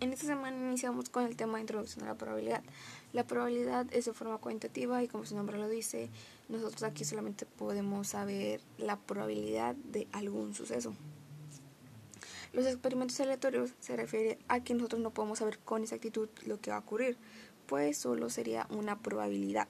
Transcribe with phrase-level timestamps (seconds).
[0.00, 2.62] En esta semana iniciamos con el tema de introducción a la probabilidad.
[3.12, 6.08] La probabilidad es de forma cuantitativa y como su nombre lo dice,
[6.48, 10.94] nosotros aquí solamente podemos saber la probabilidad de algún suceso.
[12.52, 16.70] Los experimentos aleatorios se refieren a que nosotros no podemos saber con exactitud lo que
[16.70, 17.16] va a ocurrir,
[17.66, 19.66] pues solo sería una probabilidad.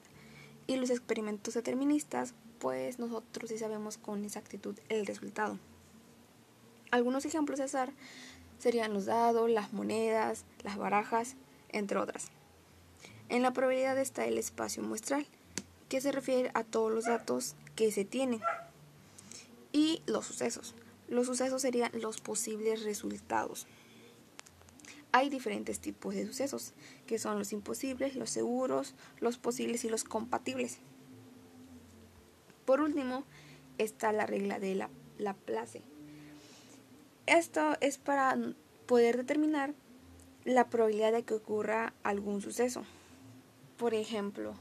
[0.67, 5.57] Y los experimentos deterministas, pues nosotros sí sabemos con exactitud el resultado.
[6.91, 7.91] Algunos ejemplos de azar
[8.59, 11.35] serían los dados, las monedas, las barajas,
[11.69, 12.27] entre otras.
[13.29, 15.25] En la probabilidad está el espacio muestral,
[15.87, 18.41] que se refiere a todos los datos que se tienen,
[19.71, 20.75] y los sucesos.
[21.07, 23.65] Los sucesos serían los posibles resultados.
[25.11, 26.73] Hay diferentes tipos de sucesos,
[27.07, 30.77] que son los imposibles, los seguros, los posibles y los compatibles.
[32.65, 33.23] Por último,
[33.79, 35.81] está la regla de la Laplace
[37.37, 38.37] esto es para
[38.85, 39.73] poder determinar
[40.45, 42.83] la probabilidad de que ocurra algún suceso.
[43.77, 44.55] Por ejemplo,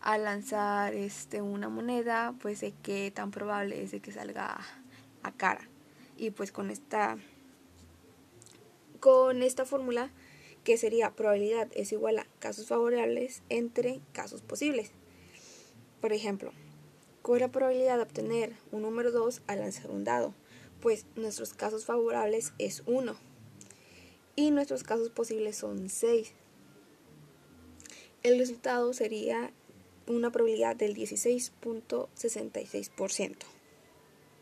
[0.00, 4.60] al lanzar este, una moneda, pues de qué tan probable es de que salga
[5.22, 5.68] a cara.
[6.16, 7.16] Y pues con esta
[9.00, 10.10] con esta fórmula
[10.62, 14.92] que sería probabilidad es igual a casos favorables entre casos posibles.
[16.02, 16.52] Por ejemplo,
[17.22, 20.34] ¿cuál es la probabilidad de obtener un número 2 al lanzar un dado?
[20.80, 23.16] Pues nuestros casos favorables es 1
[24.36, 26.34] y nuestros casos posibles son 6.
[28.22, 29.50] El resultado sería
[30.06, 33.36] una probabilidad del 16.66%.